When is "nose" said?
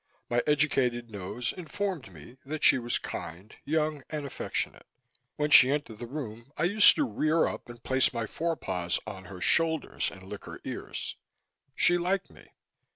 1.11-1.53